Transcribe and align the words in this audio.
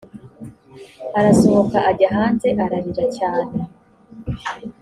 arasohoka 1.17 1.77
ajya 1.89 2.07
hanze 2.15 2.47
ararira 2.63 3.05
cyane 3.17 3.55